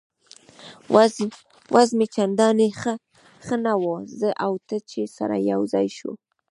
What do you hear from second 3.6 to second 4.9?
نه وه، زه او ته